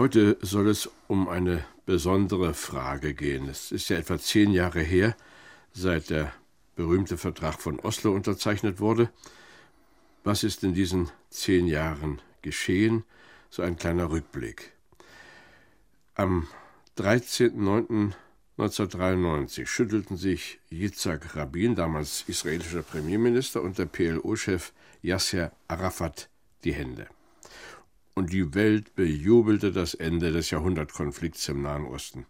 [0.00, 3.50] Heute soll es um eine besondere Frage gehen.
[3.50, 5.14] Es ist ja etwa zehn Jahre her,
[5.74, 6.32] seit der
[6.74, 9.10] berühmte Vertrag von Oslo unterzeichnet wurde.
[10.24, 13.04] Was ist in diesen zehn Jahren geschehen?
[13.50, 14.72] So ein kleiner Rückblick.
[16.14, 16.48] Am
[16.96, 24.72] 13.09.1993 schüttelten sich Yitzhak Rabin, damals israelischer Premierminister, und der PLO-Chef
[25.02, 26.30] Yasser Arafat
[26.64, 27.06] die Hände
[28.14, 32.26] und die Welt bejubelte das Ende des Jahrhundertkonflikts im Nahen Osten.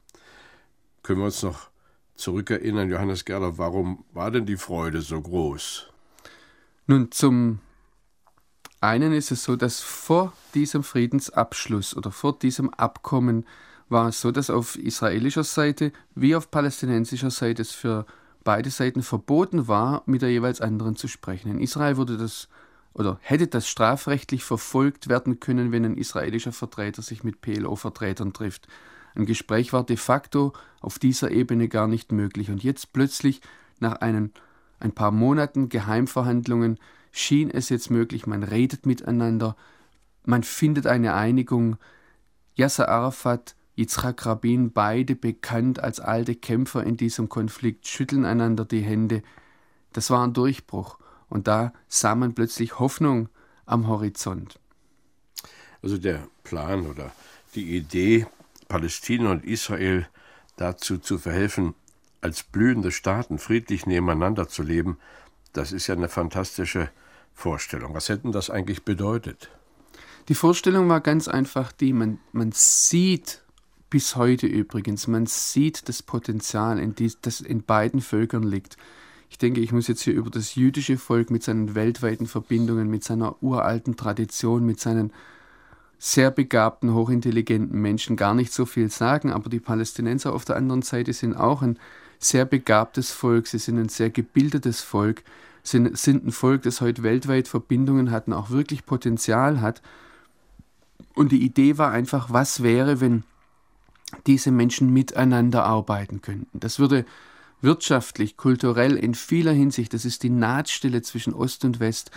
[1.03, 1.71] Können wir uns noch
[2.15, 5.87] zurückerinnern, Johannes Gerler, warum war denn die Freude so groß?
[6.87, 7.61] Nun, zum
[8.81, 13.47] einen ist es so, dass vor diesem Friedensabschluss oder vor diesem Abkommen
[13.89, 18.07] war es so, dass auf israelischer Seite wie auf palästinensischer Seite es für
[18.45, 21.51] beide Seiten verboten war, mit der jeweils anderen zu sprechen.
[21.51, 22.49] In Israel wurde das
[23.01, 28.69] oder hätte das strafrechtlich verfolgt werden können, wenn ein israelischer Vertreter sich mit PLO-Vertretern trifft.
[29.15, 32.51] Ein Gespräch war de facto auf dieser Ebene gar nicht möglich.
[32.51, 33.41] Und jetzt plötzlich,
[33.79, 34.35] nach einen,
[34.81, 36.79] ein paar Monaten Geheimverhandlungen,
[37.11, 39.57] schien es jetzt möglich, man redet miteinander,
[40.27, 41.79] man findet eine Einigung.
[42.55, 48.83] Yasser Arafat, Yitzhak Rabin, beide bekannt als alte Kämpfer in diesem Konflikt, schütteln einander die
[48.83, 49.23] Hände.
[49.95, 50.99] Das war ein Durchbruch.
[51.31, 53.31] Und da sah man plötzlich Hoffnung
[53.65, 54.59] am Horizont.
[55.83, 57.13] Also der Plan oder
[57.55, 58.27] die Idee,
[58.69, 60.07] Palästina und Israel
[60.57, 61.75] dazu zu verhelfen,
[62.21, 64.99] als blühende Staaten friedlich nebeneinander zu leben,
[65.55, 66.91] das ist ja eine fantastische
[67.33, 67.95] Vorstellung.
[67.95, 69.51] Was hätten das eigentlich bedeutet?
[70.29, 73.43] Die Vorstellung war ganz einfach die, man, man sieht
[73.89, 78.77] bis heute übrigens, man sieht das Potenzial, in die, das in beiden Völkern liegt.
[79.31, 83.05] Ich denke, ich muss jetzt hier über das jüdische Volk mit seinen weltweiten Verbindungen, mit
[83.05, 85.13] seiner uralten Tradition, mit seinen
[85.99, 90.83] sehr begabten, hochintelligenten Menschen gar nicht so viel sagen, aber die Palästinenser auf der anderen
[90.83, 91.79] Seite sind auch ein
[92.19, 95.23] sehr begabtes Volk, sie sind ein sehr gebildetes Volk,
[95.63, 99.81] sind, sind ein Volk, das heute weltweit Verbindungen hat und auch wirklich Potenzial hat.
[101.15, 103.23] Und die Idee war einfach, was wäre, wenn
[104.27, 106.59] diese Menschen miteinander arbeiten könnten.
[106.59, 107.05] Das würde
[107.61, 112.11] wirtschaftlich, kulturell, in vieler Hinsicht, das ist die Nahtstelle zwischen Ost und West,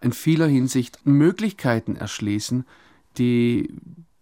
[0.00, 2.64] in vieler Hinsicht Möglichkeiten erschließen,
[3.16, 3.74] die,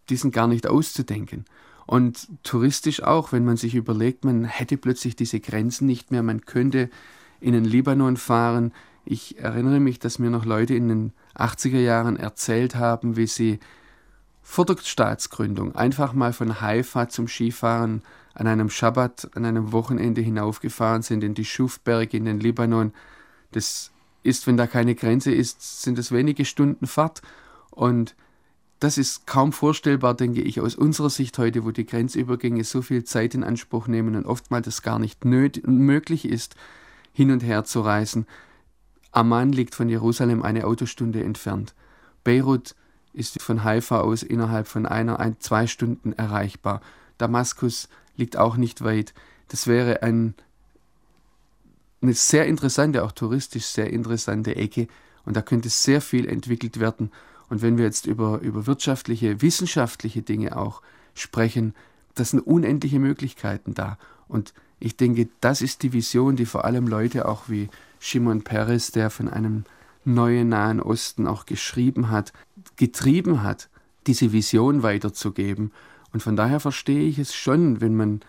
[0.09, 1.45] die sind gar nicht auszudenken.
[1.87, 6.45] Und touristisch auch, wenn man sich überlegt, man hätte plötzlich diese Grenzen nicht mehr, man
[6.45, 6.91] könnte
[7.41, 8.73] in den Libanon fahren.
[9.05, 13.61] Ich erinnere mich, dass mir noch Leute in den 80er Jahren erzählt haben, wie sie
[14.43, 18.03] vor der Staatsgründung einfach mal von Haifa zum Skifahren
[18.37, 22.93] an einem Schabbat, an einem Wochenende hinaufgefahren sind in die Schufberge in den Libanon.
[23.53, 23.91] Das
[24.23, 27.23] ist, wenn da keine Grenze ist, sind es wenige Stunden Fahrt.
[27.71, 28.15] Und
[28.79, 33.05] das ist kaum vorstellbar, denke ich, aus unserer Sicht heute, wo die Grenzübergänge so viel
[33.05, 36.57] Zeit in Anspruch nehmen und oftmals das gar nicht möglich ist,
[37.15, 38.27] hin und her zu reisen.
[39.13, 41.75] Amman liegt von Jerusalem eine Autostunde entfernt.
[42.23, 42.75] Beirut
[43.15, 46.83] ist von Haifa aus innerhalb von einer, ein, zwei Stunden erreichbar.
[47.17, 49.15] Damaskus liegt auch nicht weit.
[49.49, 50.35] Das wäre ein,
[52.03, 54.89] eine sehr interessante, auch touristisch sehr interessante Ecke
[55.25, 57.11] und da könnte sehr viel entwickelt werden.
[57.49, 60.83] Und wenn wir jetzt über, über wirtschaftliche, wissenschaftliche Dinge auch
[61.15, 61.75] sprechen,
[62.15, 63.99] das sind unendliche Möglichkeiten da.
[64.29, 67.69] Und ich denke, das ist die Vision, die vor allem Leute auch wie
[68.01, 69.65] Shimon Peres, der von einem
[70.05, 72.33] neuen Nahen Osten auch geschrieben hat,
[72.77, 73.69] getrieben hat,
[74.07, 75.73] diese Vision weiterzugeben
[76.17, 78.21] und von daher verstehe ich es schon, wenn man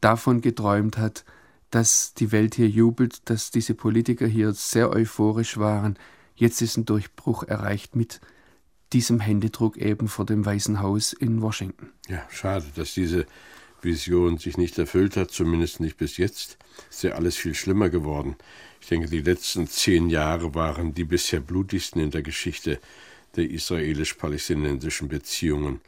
[0.00, 1.26] davon geträumt hat,
[1.68, 5.98] dass die Welt hier jubelt, dass diese Politiker hier sehr euphorisch waren.
[6.34, 8.22] Jetzt ist ein Durchbruch erreicht mit
[8.94, 11.90] diesem Händedruck eben vor dem Weißen Haus in Washington.
[12.08, 13.26] Ja, schade, dass diese
[13.82, 16.56] Vision sich nicht erfüllt hat, zumindest nicht bis jetzt.
[16.88, 18.36] Ist ja alles viel schlimmer geworden.
[18.80, 22.80] Ich denke, die letzten zehn Jahre waren die bisher blutigsten in der Geschichte
[23.36, 25.82] der israelisch-palästinensischen Beziehungen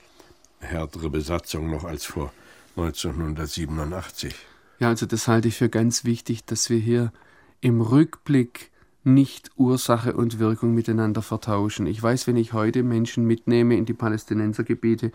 [0.67, 2.33] härtere Besatzung noch als vor
[2.77, 4.35] 1987.
[4.79, 7.13] Ja, also das halte ich für ganz wichtig, dass wir hier
[7.61, 8.71] im Rückblick
[9.05, 11.87] nicht Ursache und Wirkung miteinander vertauschen.
[11.87, 15.13] Ich weiß, wenn ich heute Menschen mitnehme in die Palästinensergebiete,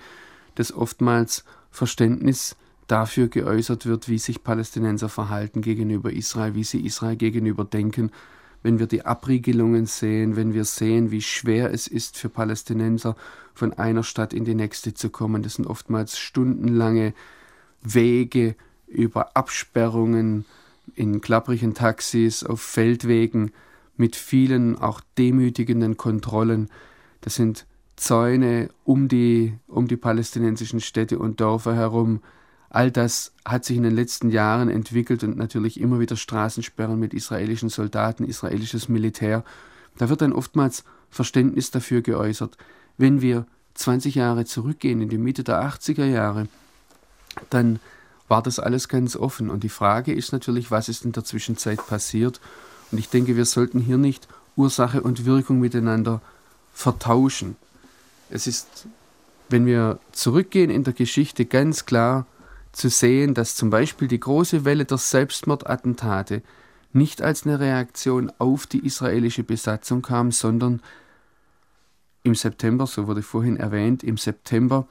[0.55, 2.55] dass oftmals Verständnis
[2.87, 8.11] dafür geäußert wird, wie sich Palästinenser verhalten gegenüber Israel, wie sie Israel gegenüber denken.
[8.63, 13.15] Wenn wir die Abriegelungen sehen, wenn wir sehen, wie schwer es ist für Palästinenser,
[13.53, 17.13] von einer Stadt in die nächste zu kommen, das sind oftmals stundenlange
[17.81, 18.55] Wege
[18.87, 20.45] über Absperrungen
[20.95, 23.51] in klapprigen Taxis, auf Feldwegen,
[23.97, 26.69] mit vielen auch demütigenden Kontrollen.
[27.21, 27.65] Das sind
[27.95, 32.21] Zäune um die, um die palästinensischen Städte und Dörfer herum,
[32.73, 37.13] All das hat sich in den letzten Jahren entwickelt und natürlich immer wieder Straßensperren mit
[37.13, 39.43] israelischen Soldaten, israelisches Militär.
[39.97, 42.57] Da wird dann oftmals Verständnis dafür geäußert.
[42.97, 46.47] Wenn wir 20 Jahre zurückgehen, in die Mitte der 80er Jahre,
[47.49, 47.81] dann
[48.29, 49.49] war das alles ganz offen.
[49.49, 52.39] Und die Frage ist natürlich, was ist in der Zwischenzeit passiert?
[52.89, 56.21] Und ich denke, wir sollten hier nicht Ursache und Wirkung miteinander
[56.73, 57.57] vertauschen.
[58.29, 58.87] Es ist,
[59.49, 62.25] wenn wir zurückgehen in der Geschichte, ganz klar
[62.71, 66.41] zu sehen, dass zum Beispiel die große Welle der Selbstmordattentate
[66.93, 70.81] nicht als eine Reaktion auf die israelische Besatzung kam, sondern
[72.23, 74.87] im September, so wurde vorhin erwähnt, im September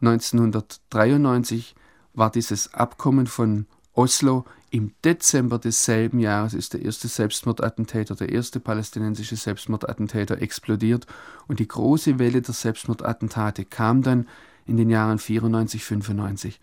[0.00, 1.74] 1993
[2.14, 4.44] war dieses Abkommen von Oslo.
[4.70, 11.06] Im Dezember desselben Jahres ist der erste Selbstmordattentäter, der erste palästinensische Selbstmordattentäter explodiert
[11.48, 14.28] und die große Welle der Selbstmordattentate kam dann
[14.66, 16.60] in den Jahren 94, 95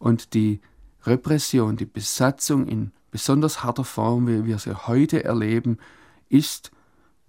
[0.00, 0.60] und die
[1.04, 5.78] Repression, die Besatzung in besonders harter Form, wie wir sie heute erleben,
[6.28, 6.72] ist,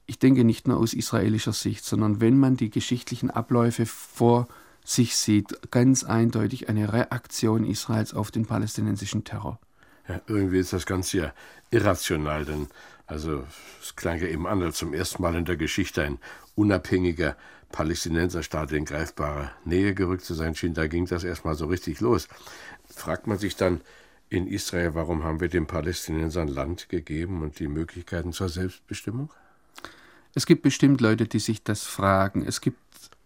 [0.08, 4.48] ich denke nicht nur aus israelischer Sicht, sondern wenn man die geschichtlichen Abläufe vor
[4.84, 9.60] sich sieht, ganz eindeutig eine Reaktion Israels auf den palästinensischen Terror.
[10.08, 11.34] Ja, irgendwie ist das Ganze ja
[11.70, 12.68] irrational, denn
[13.08, 13.44] also
[13.82, 16.20] es klang ja eben an, als zum ersten Mal in der Geschichte ein
[16.56, 17.36] unabhängiger
[17.72, 22.28] Palästinenserstaat in greifbare Nähe gerückt zu sein schien, da ging das erstmal so richtig los.
[22.90, 23.82] Fragt man sich dann
[24.30, 29.32] in Israel, warum haben wir den Palästinensern Land gegeben und die Möglichkeiten zur Selbstbestimmung?
[30.34, 32.46] Es gibt bestimmt Leute, die sich das fragen.
[32.46, 32.78] Es gibt,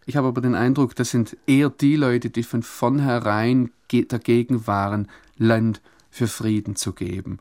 [0.06, 3.70] ich habe aber den Eindruck, das sind eher die Leute, die von vornherein
[4.08, 5.80] dagegen waren, Land
[6.10, 7.38] für Frieden zu geben.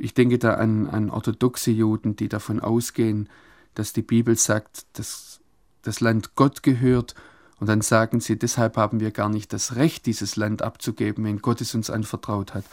[0.00, 3.28] Ich denke da an, an orthodoxe Juden, die davon ausgehen,
[3.74, 5.40] dass die Bibel sagt, dass
[5.82, 7.14] das Land Gott gehört,
[7.60, 11.42] und dann sagen sie, deshalb haben wir gar nicht das Recht, dieses Land abzugeben, wenn
[11.42, 12.64] Gott es uns anvertraut hat.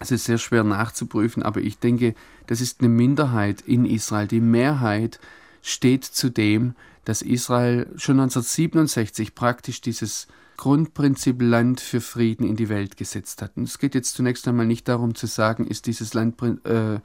[0.00, 2.14] Es ist sehr schwer nachzuprüfen, aber ich denke,
[2.46, 4.26] das ist eine Minderheit in Israel.
[4.26, 5.20] Die Mehrheit
[5.60, 6.74] steht zu dem,
[7.04, 13.56] dass Israel schon 1967 praktisch dieses Grundprinzip Land für Frieden in die Welt gesetzt hat.
[13.56, 17.00] Und es geht jetzt zunächst einmal nicht darum zu sagen, ist dieses Land, äh,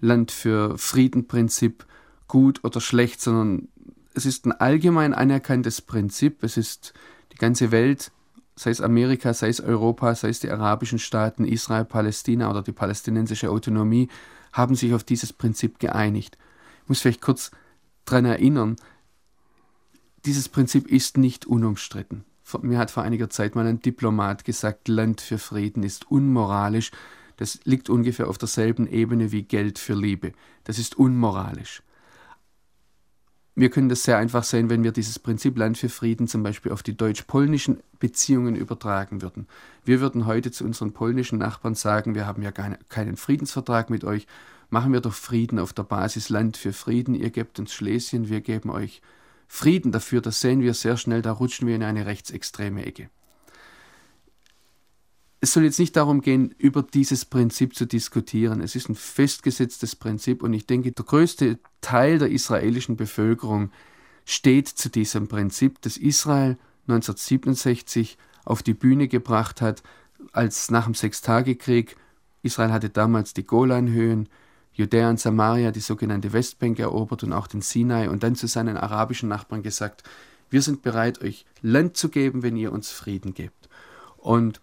[0.00, 1.86] Land für Friedenprinzip
[2.28, 3.68] gut oder schlecht, sondern
[4.14, 6.42] es ist ein allgemein anerkanntes Prinzip.
[6.42, 6.94] Es ist
[7.32, 8.12] die ganze Welt,
[8.56, 12.72] sei es Amerika, sei es Europa, sei es die arabischen Staaten, Israel, Palästina oder die
[12.72, 14.08] palästinensische Autonomie,
[14.52, 16.38] haben sich auf dieses Prinzip geeinigt.
[16.82, 17.50] Ich muss vielleicht kurz
[18.04, 18.76] daran erinnern,
[20.24, 22.24] dieses Prinzip ist nicht unumstritten.
[22.62, 26.90] Mir hat vor einiger Zeit mal ein Diplomat gesagt, Land für Frieden ist unmoralisch.
[27.36, 30.32] Das liegt ungefähr auf derselben Ebene wie Geld für Liebe.
[30.64, 31.82] Das ist unmoralisch.
[33.56, 36.72] Wir können das sehr einfach sehen, wenn wir dieses Prinzip Land für Frieden zum Beispiel
[36.72, 39.46] auf die deutsch-polnischen Beziehungen übertragen würden.
[39.84, 44.26] Wir würden heute zu unseren polnischen Nachbarn sagen, wir haben ja keinen Friedensvertrag mit euch,
[44.70, 48.40] machen wir doch Frieden auf der Basis Land für Frieden, ihr gebt uns Schlesien, wir
[48.40, 49.02] geben euch
[49.48, 53.10] Frieden dafür, das sehen wir sehr schnell, da rutschen wir in eine rechtsextreme Ecke.
[55.40, 58.62] Es soll jetzt nicht darum gehen, über dieses Prinzip zu diskutieren.
[58.62, 63.70] Es ist ein festgesetztes Prinzip und ich denke, der größte Teil der israelischen Bevölkerung
[64.24, 66.56] steht zu diesem Prinzip, das Israel
[66.88, 69.82] 1967 auf die Bühne gebracht hat,
[70.32, 71.96] als nach dem Sechstagekrieg
[72.44, 74.28] Israel hatte damals die Golanhöhen,
[74.74, 78.76] Judäa und Samaria, die sogenannte Westbank erobert und auch den Sinai und dann zu seinen
[78.76, 80.02] arabischen Nachbarn gesagt,
[80.50, 83.68] wir sind bereit, euch Land zu geben, wenn ihr uns Frieden gebt.
[84.18, 84.60] Und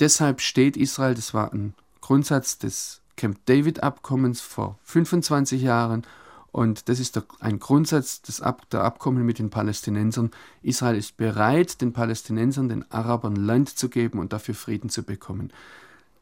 [0.00, 6.06] Deshalb steht Israel, das war ein Grundsatz des Camp David-Abkommens vor 25 Jahren
[6.52, 10.30] und das ist der, ein Grundsatz des Ab, der Abkommen mit den Palästinensern.
[10.62, 15.52] Israel ist bereit, den Palästinensern, den Arabern Land zu geben und dafür Frieden zu bekommen.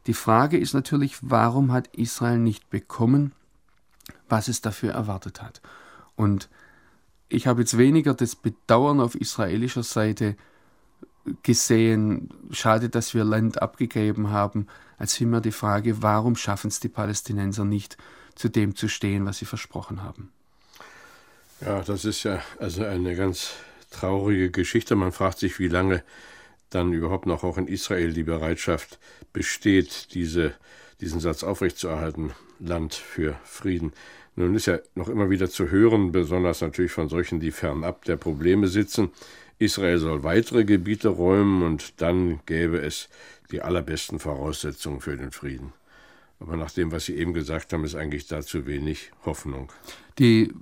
[0.07, 3.33] Die Frage ist natürlich, warum hat Israel nicht bekommen,
[4.29, 5.61] was es dafür erwartet hat?
[6.15, 6.49] Und
[7.29, 10.37] ich habe jetzt weniger das Bedauern auf israelischer Seite,
[11.43, 16.87] gesehen, schade, dass wir Land abgegeben haben, als vielmehr die Frage, warum schaffen es die
[16.87, 17.97] Palästinenser nicht,
[18.35, 20.31] zu dem zu stehen, was sie versprochen haben.
[21.59, 23.53] Ja, das ist ja also eine ganz
[23.89, 24.95] traurige Geschichte.
[24.95, 26.03] Man fragt sich, wie lange
[26.69, 28.99] dann überhaupt noch auch in Israel die Bereitschaft
[29.33, 30.53] besteht, diese,
[31.01, 33.93] diesen Satz aufrechtzuerhalten, Land für Frieden.
[34.35, 38.17] Nun ist ja noch immer wieder zu hören, besonders natürlich von solchen, die fernab der
[38.17, 39.11] Probleme sitzen,
[39.59, 43.09] Israel soll weitere Gebiete räumen und dann gäbe es
[43.51, 45.73] die allerbesten Voraussetzungen für den Frieden.
[46.39, 49.71] Aber nach dem, was Sie eben gesagt haben, ist eigentlich da zu wenig Hoffnung.
[50.19, 50.53] Die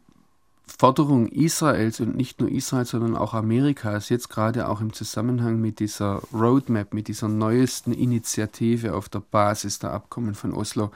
[0.67, 5.79] Forderung Israels und nicht nur Israels, sondern auch Amerikas, jetzt gerade auch im Zusammenhang mit
[5.79, 10.91] dieser Roadmap, mit dieser neuesten Initiative auf der Basis der Abkommen von Oslo,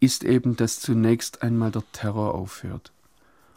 [0.00, 2.92] ist eben, dass zunächst einmal der Terror aufhört.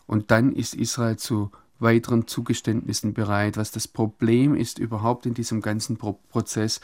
[0.07, 3.57] Und dann ist Israel zu weiteren Zugeständnissen bereit.
[3.57, 6.81] Was das Problem ist überhaupt in diesem ganzen Pro Prozess,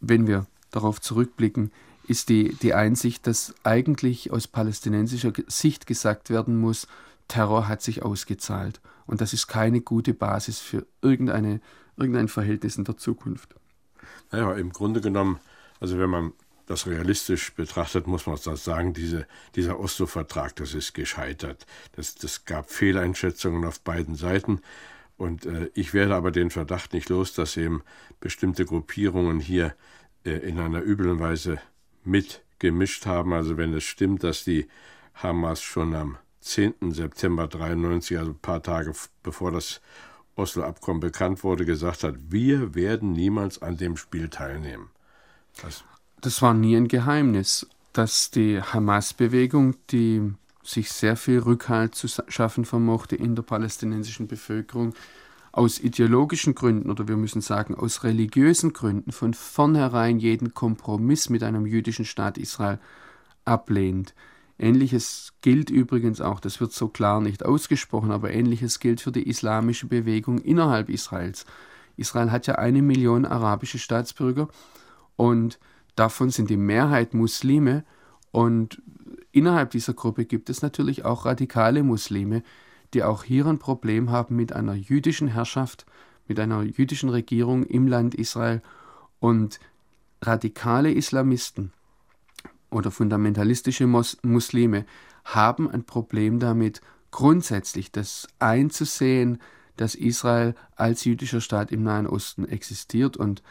[0.00, 1.72] wenn wir darauf zurückblicken,
[2.06, 6.86] ist die, die Einsicht, dass eigentlich aus palästinensischer Sicht gesagt werden muss,
[7.28, 8.80] Terror hat sich ausgezahlt.
[9.06, 11.60] Und das ist keine gute Basis für irgendeine,
[11.96, 13.54] irgendein Verhältnis in der Zukunft.
[14.30, 15.38] Naja, im Grunde genommen,
[15.80, 16.32] also wenn man
[16.66, 21.64] das realistisch betrachtet, muss man sagen, diese, dieser Oslo-Vertrag, das ist gescheitert.
[21.92, 24.60] Das, das gab Fehleinschätzungen auf beiden Seiten.
[25.16, 27.82] Und äh, ich werde aber den Verdacht nicht los, dass eben
[28.20, 29.74] bestimmte Gruppierungen hier
[30.24, 31.58] äh, in einer üblen Weise
[32.04, 33.32] mitgemischt haben.
[33.32, 34.66] Also wenn es stimmt, dass die
[35.14, 36.92] Hamas schon am 10.
[36.92, 39.80] September 93, also ein paar Tage bevor das
[40.36, 44.90] Oslo-Abkommen bekannt wurde, gesagt hat, wir werden niemals an dem Spiel teilnehmen.
[45.62, 45.84] Das
[46.20, 52.64] das war nie ein Geheimnis, dass die Hamas-Bewegung, die sich sehr viel Rückhalt zu schaffen
[52.64, 54.94] vermochte in der palästinensischen Bevölkerung,
[55.52, 61.42] aus ideologischen Gründen oder wir müssen sagen aus religiösen Gründen von vornherein jeden Kompromiss mit
[61.42, 62.78] einem jüdischen Staat Israel
[63.44, 64.12] ablehnt.
[64.58, 69.28] Ähnliches gilt übrigens auch, das wird so klar nicht ausgesprochen, aber ähnliches gilt für die
[69.28, 71.44] islamische Bewegung innerhalb Israels.
[71.96, 74.48] Israel hat ja eine Million arabische Staatsbürger
[75.16, 75.58] und
[75.96, 77.82] Davon sind die Mehrheit Muslime
[78.30, 78.82] und
[79.32, 82.42] innerhalb dieser Gruppe gibt es natürlich auch radikale Muslime,
[82.92, 85.86] die auch hier ein Problem haben mit einer jüdischen Herrschaft,
[86.28, 88.62] mit einer jüdischen Regierung im Land Israel
[89.20, 89.58] und
[90.20, 91.72] radikale Islamisten
[92.70, 94.84] oder fundamentalistische Mos Muslime
[95.24, 96.80] haben ein Problem damit,
[97.10, 99.40] grundsätzlich das einzusehen,
[99.76, 103.42] dass Israel als jüdischer Staat im Nahen Osten existiert und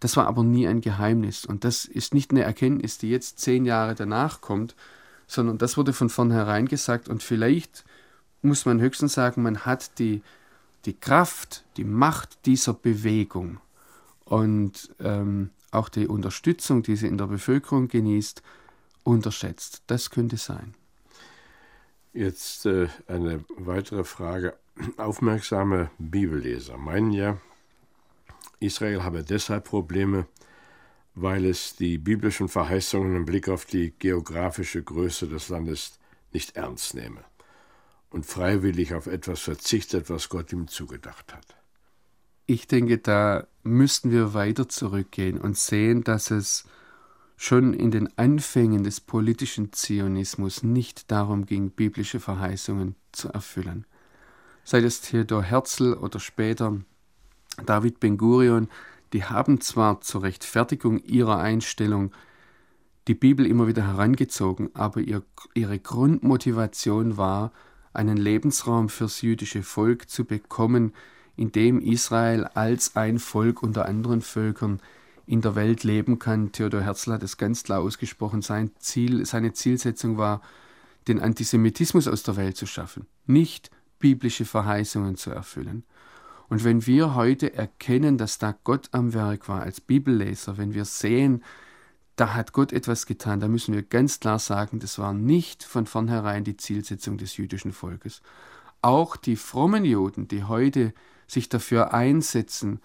[0.00, 1.44] das war aber nie ein Geheimnis.
[1.46, 4.76] Und das ist nicht eine Erkenntnis, die jetzt zehn Jahre danach kommt,
[5.26, 7.08] sondern das wurde von vornherein gesagt.
[7.08, 7.84] Und vielleicht
[8.42, 10.22] muss man höchstens sagen, man hat die,
[10.84, 13.58] die Kraft, die Macht dieser Bewegung
[14.24, 18.42] und ähm, auch die Unterstützung, die sie in der Bevölkerung genießt,
[19.04, 19.82] unterschätzt.
[19.86, 20.74] Das könnte sein.
[22.12, 24.56] Jetzt äh, eine weitere Frage.
[24.96, 27.38] Aufmerksame Bibelleser meinen ja,
[28.60, 30.26] Israel habe deshalb Probleme,
[31.14, 35.98] weil es die biblischen Verheißungen im Blick auf die geografische Größe des Landes
[36.32, 37.24] nicht ernst nehme
[38.10, 41.56] und freiwillig auf etwas verzichtet, was Gott ihm zugedacht hat.
[42.46, 46.64] Ich denke, da müssten wir weiter zurückgehen und sehen, dass es
[47.36, 53.84] schon in den Anfängen des politischen Zionismus nicht darum ging, biblische Verheißungen zu erfüllen.
[54.64, 56.78] Sei es Theodor Herzl oder später
[57.64, 58.68] David Ben-Gurion,
[59.12, 62.12] die haben zwar zur Rechtfertigung ihrer Einstellung
[63.06, 65.22] die Bibel immer wieder herangezogen, aber ihr,
[65.54, 67.52] ihre Grundmotivation war,
[67.92, 70.92] einen Lebensraum fürs jüdische Volk zu bekommen,
[71.36, 74.80] in dem Israel als ein Volk unter anderen Völkern
[75.26, 76.52] in der Welt leben kann.
[76.52, 78.42] Theodor Herzl hat es ganz klar ausgesprochen.
[78.42, 80.40] Sein Ziel, seine Zielsetzung war,
[81.08, 85.84] den Antisemitismus aus der Welt zu schaffen, nicht biblische Verheißungen zu erfüllen.
[86.48, 90.84] Und wenn wir heute erkennen, dass da Gott am Werk war als Bibelleser, wenn wir
[90.84, 91.42] sehen,
[92.14, 95.86] da hat Gott etwas getan, da müssen wir ganz klar sagen, das war nicht von
[95.86, 98.22] vornherein die Zielsetzung des jüdischen Volkes.
[98.80, 100.94] Auch die frommen Juden, die heute
[101.26, 102.80] sich dafür einsetzen,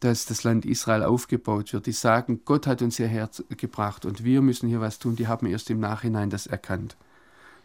[0.00, 4.42] dass das Land Israel aufgebaut wird, die sagen, Gott hat uns hierher gebracht und wir
[4.42, 6.96] müssen hier was tun, die haben erst im Nachhinein das erkannt.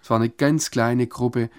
[0.01, 1.49] Es war eine ganz kleine Gruppe,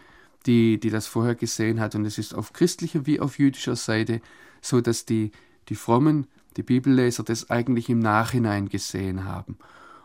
[0.47, 1.95] die, die das vorher gesehen hat.
[1.95, 4.21] Und es ist auf christlicher wie auf jüdischer Seite
[4.61, 5.31] so, dass die,
[5.69, 6.27] die frommen,
[6.57, 9.57] die Bibelleser das eigentlich im Nachhinein gesehen haben.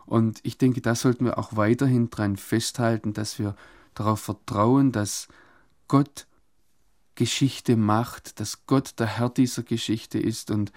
[0.05, 3.55] Und ich denke, da sollten wir auch weiterhin dran festhalten, dass wir
[3.93, 5.27] darauf vertrauen, dass
[5.87, 6.27] Gott
[7.17, 10.49] Geschichte macht, dass Gott der Herr dieser Geschichte ist.
[10.51, 10.71] Und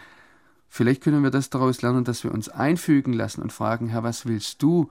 [0.68, 4.26] vielleicht können wir das daraus lernen, dass wir uns einfügen lassen und fragen, Herr, was
[4.26, 4.90] willst du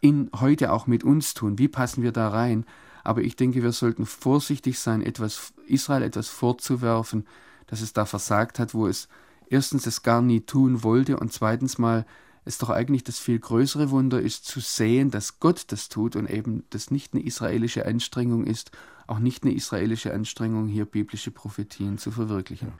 [0.00, 1.58] in heute auch mit uns tun?
[1.58, 2.64] Wie passen wir da rein?
[3.02, 7.26] Aber ich denke, wir sollten vorsichtig sein, etwas, Israel etwas vorzuwerfen,
[7.66, 9.08] dass es da versagt hat, wo es
[9.48, 12.06] erstens es gar nie tun wollte und zweitens mal
[12.44, 16.28] es doch eigentlich das viel größere Wunder ist zu sehen, dass Gott das tut und
[16.28, 18.70] eben das nicht eine israelische Anstrengung ist,
[19.06, 22.72] auch nicht eine israelische Anstrengung, hier biblische Prophetien zu verwirklichen.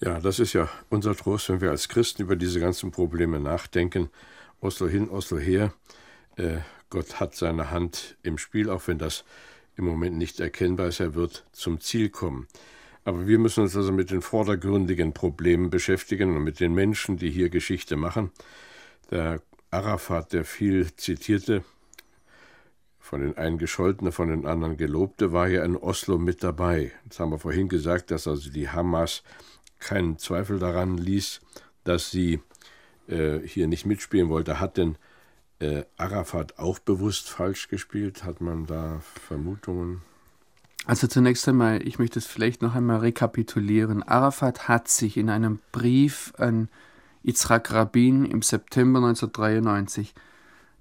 [0.00, 4.08] Ja, das ist ja unser Trost, wenn wir als Christen über diese ganzen Probleme nachdenken.
[4.60, 5.74] Oslo hin, Oslo her.
[6.36, 9.24] Äh, Gott hat seine Hand im Spiel, auch wenn das
[9.76, 11.00] im Moment nicht erkennbar ist.
[11.00, 12.48] Er wird zum Ziel kommen.
[13.04, 17.30] Aber wir müssen uns also mit den vordergründigen Problemen beschäftigen und mit den Menschen, die
[17.30, 18.30] hier Geschichte machen.
[19.10, 21.64] Der Arafat, der viel zitierte,
[22.98, 26.92] von den einen gescholtene, von den anderen gelobte, war ja in Oslo mit dabei.
[27.08, 29.24] Das haben wir vorhin gesagt, dass also die Hamas
[29.80, 31.40] keinen Zweifel daran ließ,
[31.82, 32.40] dass sie
[33.08, 34.60] äh, hier nicht mitspielen wollte.
[34.60, 34.96] Hat denn
[35.58, 38.22] äh, Arafat auch bewusst falsch gespielt?
[38.22, 40.02] Hat man da Vermutungen?
[40.86, 44.02] Also zunächst einmal, ich möchte es vielleicht noch einmal rekapitulieren.
[44.02, 46.68] Arafat hat sich in einem Brief an
[47.22, 50.14] Yitzhak Rabin im September 1993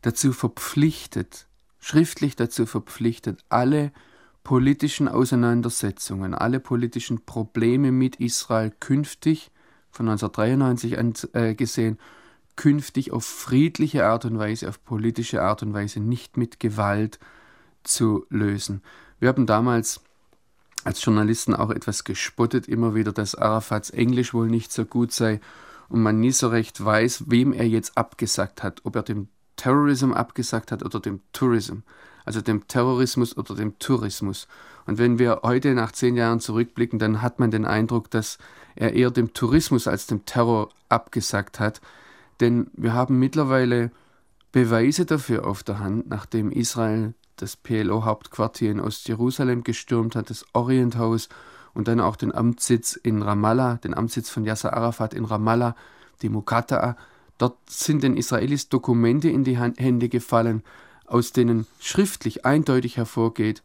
[0.01, 1.47] dazu verpflichtet,
[1.79, 3.91] schriftlich dazu verpflichtet, alle
[4.43, 9.51] politischen Auseinandersetzungen, alle politischen Probleme mit Israel künftig,
[9.91, 11.97] von 1993 an äh, gesehen,
[12.55, 17.19] künftig auf friedliche Art und Weise, auf politische Art und Weise, nicht mit Gewalt
[17.83, 18.81] zu lösen.
[19.19, 20.01] Wir haben damals
[20.83, 25.41] als Journalisten auch etwas gespottet, immer wieder, dass Arafats Englisch wohl nicht so gut sei
[25.89, 30.13] und man nie so recht weiß, wem er jetzt abgesagt hat, ob er dem Terrorism
[30.13, 31.79] abgesagt hat oder dem Tourism,
[32.25, 34.47] also dem Terrorismus oder dem Tourismus.
[34.85, 38.37] Und wenn wir heute nach zehn Jahren zurückblicken, dann hat man den Eindruck, dass
[38.75, 41.81] er eher dem Tourismus als dem Terror abgesagt hat,
[42.39, 43.91] denn wir haben mittlerweile
[44.51, 51.29] Beweise dafür auf der Hand, nachdem Israel das PLO-Hauptquartier in Ostjerusalem gestürmt hat, das Orienthaus
[51.73, 55.75] und dann auch den Amtssitz in Ramallah, den Amtssitz von Yasser Arafat in Ramallah,
[56.21, 56.95] die Muqata'a.
[57.37, 60.63] Dort sind den Israelis Dokumente in die Hände gefallen,
[61.05, 63.63] aus denen schriftlich eindeutig hervorgeht,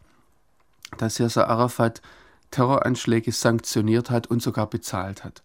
[0.97, 2.03] dass Yasser Arafat
[2.51, 5.43] Terroranschläge sanktioniert hat und sogar bezahlt hat.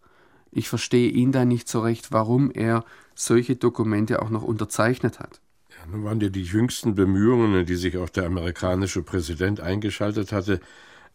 [0.51, 2.83] Ich verstehe ihn da nicht so recht, warum er
[3.15, 5.41] solche Dokumente auch noch unterzeichnet hat.
[5.69, 10.31] Ja, nun waren ja die jüngsten Bemühungen, in die sich auch der amerikanische Präsident eingeschaltet
[10.31, 10.59] hatte,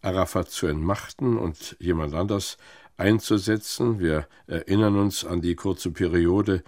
[0.04, 2.58] Arafat zu entmachten und jemand anders
[2.96, 3.98] einzusetzen.
[3.98, 6.62] Wir erinnern uns an die kurze Periode,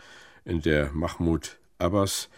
[0.45, 2.29] in der Mahmoud Abbas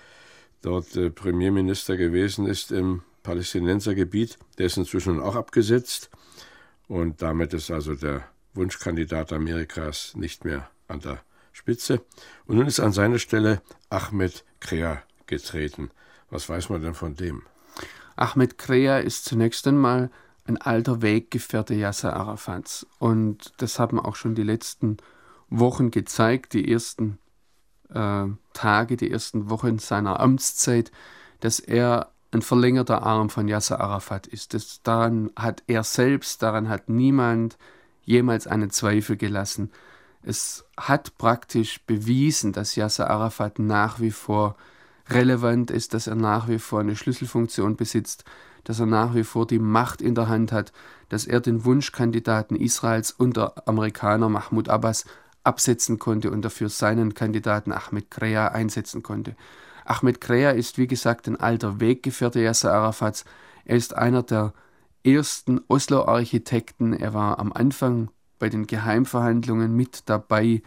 [0.62, 4.38] dort äh, Premierminister gewesen ist im Palästinensergebiet.
[4.56, 6.10] Der ist inzwischen auch abgesetzt
[6.88, 12.00] und damit ist also der Wunschkandidat Amerikas nicht mehr an der Spitze.
[12.46, 15.90] Und nun ist an seine Stelle Ahmed Krea getreten.
[16.30, 17.42] Was weiß man denn von dem?
[18.16, 20.10] Ahmed Krea ist zunächst einmal
[20.48, 22.86] ein alter Weggefährte Yasser Arafats.
[22.98, 24.96] Und das haben auch schon die letzten
[25.50, 27.18] Wochen gezeigt, die ersten
[27.90, 30.90] äh, Tage, die ersten Wochen seiner Amtszeit,
[31.40, 34.54] dass er ein verlängerter Arm von Yasser Arafat ist.
[34.54, 37.56] Das, daran hat er selbst, daran hat niemand
[38.04, 39.70] jemals einen Zweifel gelassen.
[40.22, 44.56] Es hat praktisch bewiesen, dass Yasser Arafat nach wie vor
[45.08, 48.24] relevant ist, dass er nach wie vor eine Schlüsselfunktion besitzt,
[48.68, 50.72] dass er nach wie vor die Macht in der Hand hat,
[51.08, 55.06] dass er den Wunschkandidaten Israels unter Amerikaner Mahmoud Abbas
[55.42, 59.36] absetzen konnte und dafür seinen Kandidaten Ahmed Krea einsetzen konnte.
[59.86, 63.24] Ahmed Krea ist, wie gesagt, ein alter Weggefährte Yasser Arafats.
[63.64, 64.52] Er ist einer der
[65.02, 66.92] ersten Oslo-Architekten.
[66.92, 70.60] Er war am Anfang bei den Geheimverhandlungen mit dabei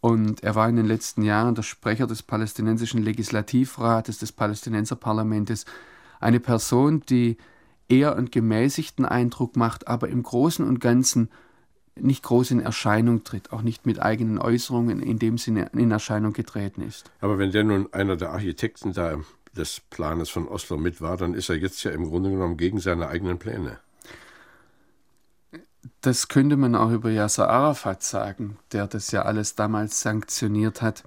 [0.00, 5.64] und er war in den letzten Jahren der Sprecher des palästinensischen Legislativrates, des Palästinenserparlamentes.
[6.22, 7.36] Eine Person, die
[7.88, 11.30] eher einen gemäßigten Eindruck macht, aber im Großen und Ganzen
[11.94, 16.32] nicht groß in Erscheinung tritt, auch nicht mit eigenen Äußerungen in dem Sinne in Erscheinung
[16.32, 17.10] getreten ist.
[17.20, 19.18] Aber wenn der nun einer der Architekten da
[19.56, 22.80] des Planes von Oslo mit war, dann ist er jetzt ja im Grunde genommen gegen
[22.80, 23.78] seine eigenen Pläne.
[26.00, 31.04] Das könnte man auch über Yasser Arafat sagen, der das ja alles damals sanktioniert hat.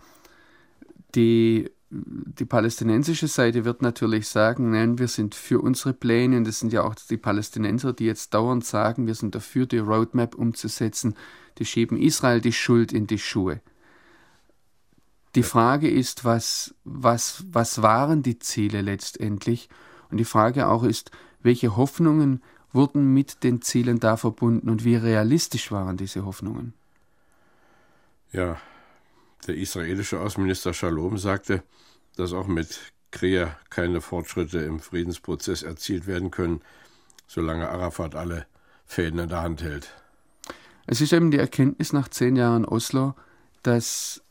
[1.16, 6.60] Die, die palästinensische Seite wird natürlich sagen, nein, wir sind für unsere Pläne, und das
[6.60, 11.16] sind ja auch die Palästinenser, die jetzt dauernd sagen, wir sind dafür, die Roadmap umzusetzen,
[11.58, 13.62] die schieben Israel die Schuld in die Schuhe.
[15.36, 19.70] Die Frage ist, was, was, was waren die Ziele letztendlich?
[20.10, 24.96] Und die Frage auch ist, welche Hoffnungen wurden mit den Zielen da verbunden und wie
[24.96, 26.74] realistisch waren diese Hoffnungen?
[28.32, 28.58] Ja,
[29.48, 31.64] der israelische Außenminister Shalom sagte,
[32.16, 32.80] dass auch mit
[33.12, 36.62] Krea keine Fortschritte im Friedensprozess erzielt werden können,
[37.28, 38.46] solange Arafat alle
[38.86, 39.94] Fäden in der Hand hält.
[40.88, 43.16] Es ist eben die Erkenntnis nach zehn Jahren Oslo,
[43.64, 44.22] dass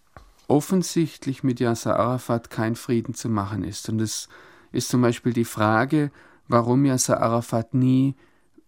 [0.47, 3.88] offensichtlich mit Yasser Arafat kein Frieden zu machen ist.
[3.88, 4.29] Und es
[4.70, 6.11] ist zum Beispiel die Frage,
[6.47, 8.14] warum Yasser Arafat nie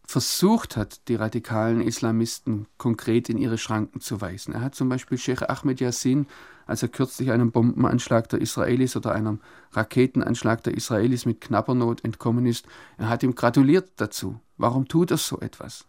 [0.06, 4.54] versucht hat, die radikalen Islamisten konkret in ihre Schranken zu weisen.
[4.54, 6.26] Er hat zum Beispiel Sheikh Ahmed Yassin,
[6.66, 9.40] als er kürzlich einem Bombenanschlag der Israelis oder einem
[9.72, 12.66] Raketenanschlag der Israelis mit knapper Not entkommen ist,
[12.98, 14.40] er hat ihm gratuliert dazu.
[14.58, 15.86] Warum tut er so etwas?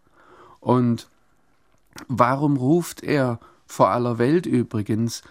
[0.60, 1.08] Und
[2.06, 5.22] warum ruft er vor aller Welt übrigens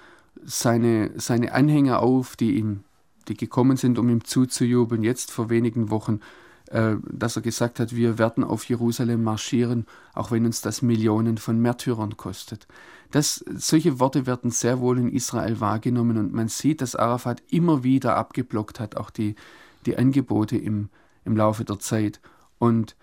[0.44, 2.84] seine, seine Anhänger auf, die ihm,
[3.28, 6.20] die gekommen sind, um ihm zuzujubeln, jetzt vor wenigen Wochen,
[6.68, 11.38] äh, dass er gesagt hat, wir werden auf Jerusalem marschieren, auch wenn uns das Millionen
[11.38, 12.68] von Märtyrern kostet.
[13.12, 17.84] Das, solche Worte werden sehr wohl in Israel wahrgenommen und man sieht, dass Arafat immer
[17.84, 19.36] wieder abgeblockt hat, auch die,
[19.86, 20.90] die Angebote im,
[21.26, 22.20] im Laufe der Zeit.
[22.60, 22.96] Und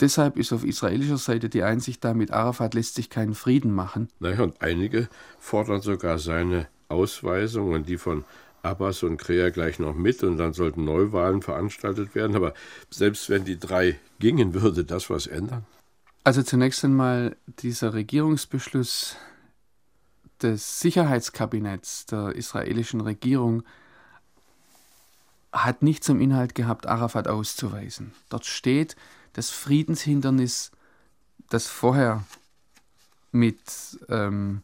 [0.00, 4.08] Deshalb ist auf israelischer Seite die Einsicht da, mit Arafat lässt sich keinen Frieden machen.
[4.20, 5.08] Naja, und einige
[5.38, 8.24] fordern sogar seine Ausweisung und die von
[8.62, 12.36] Abbas und Krea gleich noch mit und dann sollten Neuwahlen veranstaltet werden.
[12.36, 12.52] Aber
[12.90, 15.64] selbst wenn die drei gingen, würde das was ändern?
[16.26, 19.14] Also zunächst einmal dieser Regierungsbeschluss
[20.42, 23.62] des Sicherheitskabinetts der israelischen Regierung
[25.52, 28.12] hat nicht zum Inhalt gehabt, Arafat auszuweisen.
[28.28, 28.96] Dort steht,
[29.34, 30.72] das Friedenshindernis,
[31.48, 32.24] das vorher
[33.30, 33.60] mit,
[34.08, 34.62] ähm,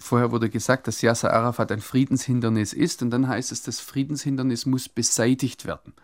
[0.00, 4.66] vorher wurde gesagt, dass Yasser Arafat ein Friedenshindernis ist und dann heißt es, das Friedenshindernis
[4.66, 5.94] muss beseitigt werden.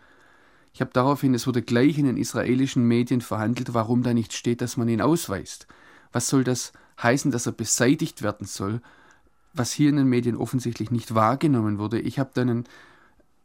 [0.79, 4.61] Ich habe daraufhin, es wurde gleich in den israelischen Medien verhandelt, warum da nicht steht,
[4.61, 5.67] dass man ihn ausweist.
[6.13, 6.71] Was soll das
[7.03, 8.79] heißen, dass er beseitigt werden soll,
[9.51, 11.99] was hier in den Medien offensichtlich nicht wahrgenommen wurde?
[11.99, 12.63] Ich habe dann einen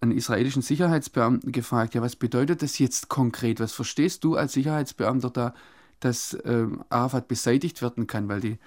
[0.00, 3.58] einen israelischen Sicherheitsbeamten gefragt, ja, was bedeutet das jetzt konkret?
[3.58, 5.54] Was verstehst du als Sicherheitsbeamter da,
[5.98, 8.28] dass ähm, Arafat beseitigt werden kann?
[8.28, 8.58] Weil die,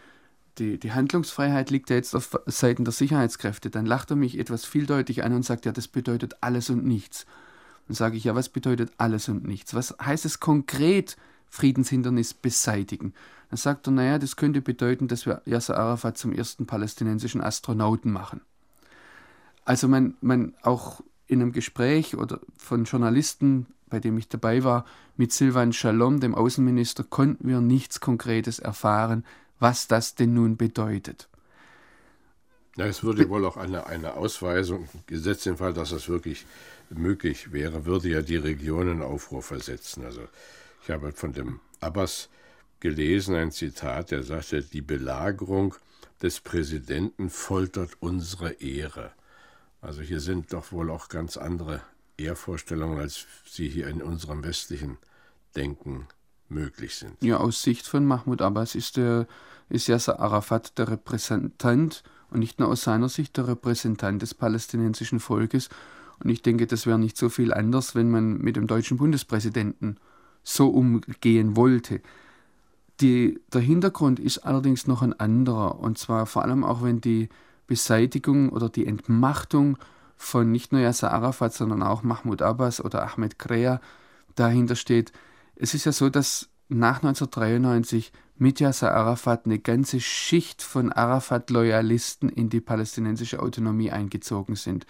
[0.57, 3.69] die, die Handlungsfreiheit liegt ja jetzt auf Seiten der Sicherheitskräfte.
[3.69, 7.25] Dann lacht er mich etwas vieldeutig an und sagt, ja, das bedeutet alles und nichts.
[7.87, 9.73] Dann sage ich, ja, was bedeutet alles und nichts?
[9.73, 11.17] Was heißt es konkret,
[11.49, 13.13] Friedenshindernis beseitigen?
[13.49, 18.11] Dann sagt er, naja, das könnte bedeuten, dass wir Yasser Arafat zum ersten palästinensischen Astronauten
[18.11, 18.41] machen.
[19.63, 24.85] Also man, man auch in einem Gespräch oder von Journalisten, bei dem ich dabei war,
[25.15, 29.25] mit Silvan Shalom, dem Außenminister, konnten wir nichts Konkretes erfahren,
[29.59, 31.29] was das denn nun bedeutet.
[32.77, 36.45] Ja, es würde wohl auch eine, eine Ausweisung, gesetzt im Fall, dass das wirklich
[36.91, 40.05] möglich wäre, würde ja die Region in Aufruhr versetzen.
[40.05, 40.21] Also
[40.83, 42.29] ich habe von dem Abbas
[42.79, 45.73] gelesen, ein Zitat, der sagte, die Belagerung
[46.21, 49.11] des Präsidenten foltert unsere Ehre.
[49.81, 51.81] Also hier sind doch wohl auch ganz andere
[52.17, 54.97] Ehrvorstellungen, als sie hier in unserem westlichen
[55.55, 56.07] Denken
[56.47, 57.21] möglich sind.
[57.23, 59.27] Ja, aus Sicht von Mahmoud Abbas ist, der,
[59.67, 65.19] ist Yasser Arafat der Repräsentant und nicht nur aus seiner Sicht der Repräsentant des palästinensischen
[65.19, 65.69] Volkes.
[66.23, 69.97] Und ich denke, das wäre nicht so viel anders, wenn man mit dem deutschen Bundespräsidenten
[70.43, 72.01] so umgehen wollte.
[73.01, 77.29] Die, der Hintergrund ist allerdings noch ein anderer, und zwar vor allem auch, wenn die
[77.67, 79.77] Beseitigung oder die Entmachtung
[80.15, 83.79] von nicht nur Yasser Arafat, sondern auch Mahmoud Abbas oder Ahmed Krea
[84.35, 85.11] dahinter steht.
[85.55, 92.29] Es ist ja so, dass nach 1993 mit Yasser Arafat eine ganze Schicht von Arafat-Loyalisten
[92.29, 94.85] in die palästinensische Autonomie eingezogen sind.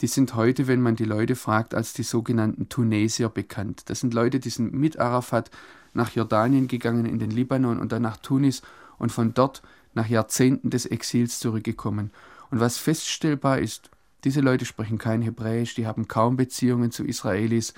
[0.00, 3.90] Die sind heute, wenn man die Leute fragt, als die sogenannten Tunesier bekannt.
[3.90, 5.50] Das sind Leute, die sind mit Arafat
[5.92, 8.62] nach Jordanien gegangen, in den Libanon und dann nach Tunis
[8.98, 9.62] und von dort
[9.94, 12.10] nach Jahrzehnten des Exils zurückgekommen.
[12.50, 13.90] Und was feststellbar ist,
[14.24, 17.74] diese Leute sprechen kein Hebräisch, die haben kaum Beziehungen zu Israelis.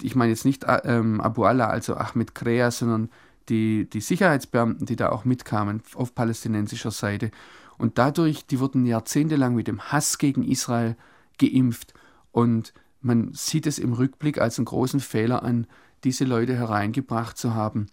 [0.00, 3.10] Ich meine jetzt nicht äh, ähm, Abu Allah, also Ahmed Krea, sondern
[3.48, 7.30] die, die Sicherheitsbeamten, die da auch mitkamen auf palästinensischer Seite.
[7.78, 10.96] Und dadurch, die wurden jahrzehntelang mit dem Hass gegen Israel
[11.38, 11.94] geimpft.
[12.30, 15.66] Und man sieht es im Rückblick als einen großen Fehler an,
[16.04, 17.88] diese Leute hereingebracht zu haben.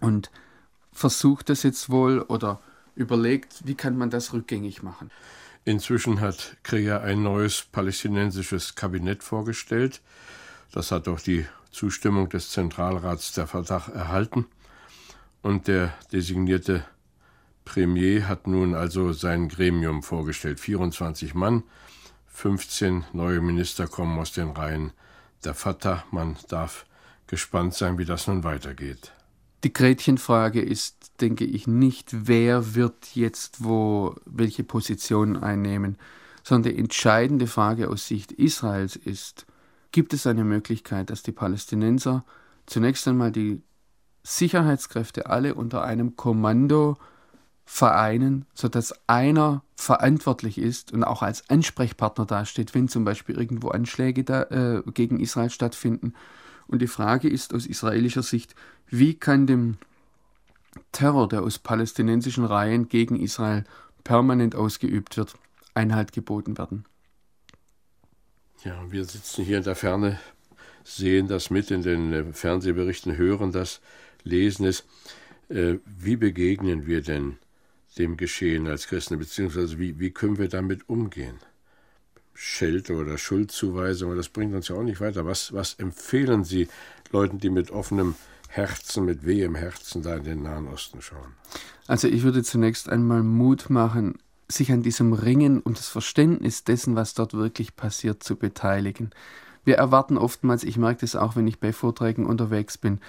[0.00, 0.30] Und
[0.92, 2.60] versucht das jetzt wohl oder
[2.94, 5.10] überlegt, wie kann man das rückgängig machen.
[5.64, 10.00] Inzwischen hat Krea ein neues palästinensisches Kabinett vorgestellt.
[10.72, 14.46] Das hat auch die Zustimmung des Zentralrats der Fatah erhalten.
[15.42, 16.84] Und der designierte
[17.64, 20.60] Premier hat nun also sein Gremium vorgestellt.
[20.60, 21.62] 24 Mann,
[22.26, 24.92] 15 neue Minister kommen aus den Reihen
[25.44, 26.04] der Fatah.
[26.10, 26.86] Man darf
[27.26, 29.12] gespannt sein, wie das nun weitergeht.
[29.62, 35.98] Die Gretchenfrage ist, denke ich, nicht, wer wird jetzt wo welche Position einnehmen,
[36.42, 39.46] sondern die entscheidende Frage aus Sicht Israels ist,
[39.92, 42.24] gibt es eine Möglichkeit, dass die Palästinenser
[42.66, 43.62] zunächst einmal die
[44.22, 46.96] Sicherheitskräfte alle unter einem Kommando
[47.64, 54.24] vereinen, sodass einer verantwortlich ist und auch als Ansprechpartner dasteht, wenn zum Beispiel irgendwo Anschläge
[54.24, 56.14] da, äh, gegen Israel stattfinden.
[56.66, 58.54] Und die Frage ist aus israelischer Sicht,
[58.88, 59.78] wie kann dem
[60.92, 63.64] Terror, der aus palästinensischen Reihen gegen Israel
[64.04, 65.34] permanent ausgeübt wird,
[65.74, 66.84] Einhalt geboten werden?
[68.64, 70.20] Ja, wir sitzen hier in der Ferne,
[70.84, 73.80] sehen das mit in den äh, Fernsehberichten, hören das,
[74.22, 74.84] lesen es.
[75.48, 77.38] Äh, wie begegnen wir denn
[77.96, 81.38] dem Geschehen als Christen, beziehungsweise wie, wie können wir damit umgehen?
[82.34, 85.24] Schelte oder Schuldzuweisung, das bringt uns ja auch nicht weiter.
[85.24, 86.68] Was, was empfehlen Sie
[87.12, 88.14] Leuten, die mit offenem
[88.48, 91.34] Herzen, mit weh im Herzen da in den Nahen Osten schauen?
[91.86, 94.18] Also ich würde zunächst einmal Mut machen,
[94.50, 99.10] sich an diesem Ringen um das Verständnis dessen, was dort wirklich passiert, zu beteiligen.
[99.64, 103.00] Wir erwarten oftmals, ich merke das auch, wenn ich bei Vorträgen unterwegs bin,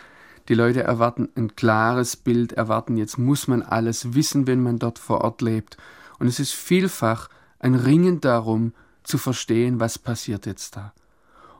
[0.49, 4.99] die Leute erwarten ein klares Bild, erwarten jetzt muss man alles wissen, wenn man dort
[4.99, 5.77] vor Ort lebt.
[6.19, 8.73] Und es ist vielfach ein Ringen darum,
[9.03, 10.93] zu verstehen, was passiert jetzt da.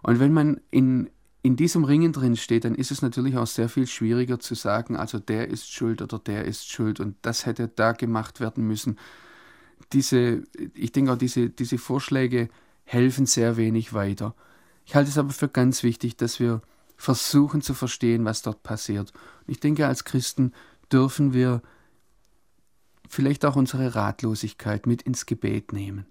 [0.04, 1.10] Und wenn man in,
[1.42, 4.96] in diesem Ringen drin steht, dann ist es natürlich auch sehr viel schwieriger zu sagen,
[4.96, 8.98] also der ist schuld oder der ist schuld und das hätte da gemacht werden müssen.
[9.94, 12.50] Diese, ich denke auch, diese, diese Vorschläge
[12.84, 14.36] helfen sehr wenig weiter.
[14.86, 16.62] Ich halte es aber für ganz wichtig, dass wir
[16.98, 19.12] versuchen zu verstehen, was dort passiert.
[19.48, 20.54] Und ich denke, als Christen
[20.92, 21.62] dürfen wir
[23.08, 26.06] vielleicht auch unsere Ratlosigkeit mit ins Gebet nehmen,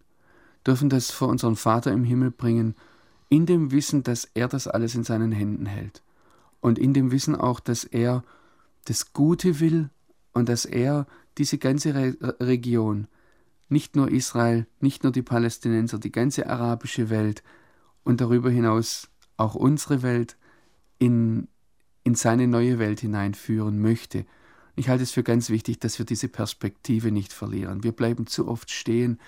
[0.66, 2.74] dürfen das vor unseren Vater im Himmel bringen,
[3.28, 6.02] in dem Wissen, dass er das alles in seinen Händen hält
[6.60, 8.22] und in dem Wissen auch, dass er
[8.84, 9.88] das Gute will
[10.32, 11.06] und dass er
[11.38, 13.06] diese ganze Re Region,
[13.70, 17.42] nicht nur Israel, nicht nur die Palästinenser, die ganze arabische Welt
[18.04, 20.36] und darüber hinaus auch unsere Welt
[20.98, 21.48] in,
[22.04, 24.26] in seine neue Welt hineinführen möchte.
[24.76, 27.82] Ich halte es für ganz wichtig, dass wir diese Perspektive nicht verlieren.
[27.82, 29.18] Wir bleiben zu oft stehen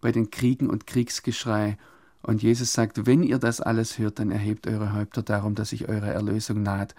[0.00, 1.78] bei den Kriegen und Kriegsgeschrei.
[2.22, 5.88] Und Jesus sagt, wenn ihr das alles hört, dann erhebt eure Häupter darum, dass sich
[5.88, 6.94] eure Erlösung naht.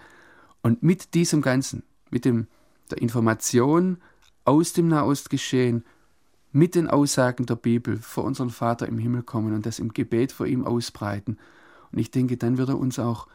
[0.62, 2.46] Und mit diesem Ganzen, mit dem,
[2.90, 3.98] der Information
[4.44, 5.84] aus dem Nahostgeschehen,
[6.52, 10.32] mit den Aussagen der Bibel vor unseren Vater im Himmel kommen und das im Gebet
[10.32, 11.38] vor ihm ausbreiten.
[11.92, 13.28] Und ich denke, dann wird er uns auch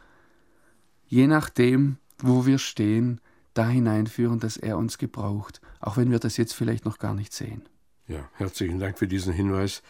[1.06, 3.20] je nachdem, wo wir stehen,
[3.54, 7.32] da hineinführen, dass er uns gebraucht, auch wenn wir das jetzt vielleicht noch gar nicht
[7.32, 7.62] sehen.
[8.08, 9.82] Ja, herzlichen Dank für diesen Hinweis.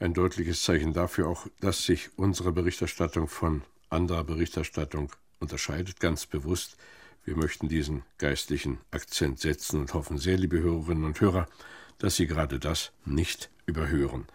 [0.00, 6.76] Ein deutliches Zeichen dafür auch, dass sich unsere Berichterstattung von anderer Berichterstattung unterscheidet, ganz bewusst.
[7.24, 11.46] Wir möchten diesen geistlichen Akzent setzen und hoffen sehr, liebe Hörerinnen und Hörer,
[11.98, 14.26] dass Sie gerade das nicht überhören.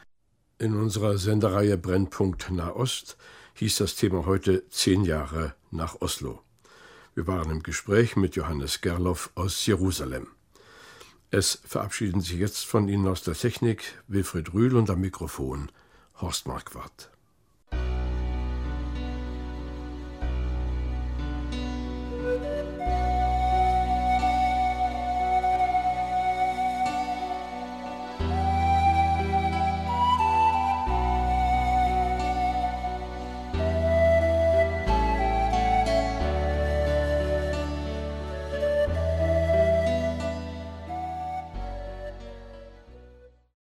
[0.57, 3.17] In unserer Sendereihe Brennpunkt Nahost
[3.55, 6.41] hieß das Thema heute zehn Jahre nach Oslo.
[7.15, 10.27] Wir waren im Gespräch mit Johannes Gerloff aus Jerusalem.
[11.31, 15.71] Es verabschieden sich jetzt von Ihnen aus der Technik Wilfried Rühl und am Mikrofon
[16.21, 17.09] Horst Marquardt.